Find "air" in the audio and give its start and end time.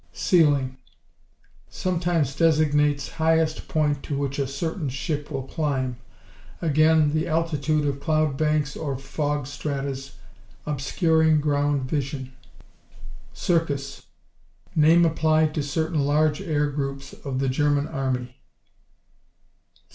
16.41-16.71